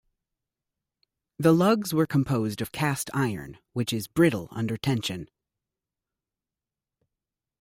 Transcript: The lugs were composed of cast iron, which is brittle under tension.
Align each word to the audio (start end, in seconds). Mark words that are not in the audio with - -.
The 1.37 1.53
lugs 1.53 1.93
were 1.93 2.07
composed 2.07 2.59
of 2.59 2.71
cast 2.71 3.11
iron, 3.13 3.59
which 3.73 3.93
is 3.93 4.07
brittle 4.07 4.47
under 4.49 4.75
tension. 4.75 5.29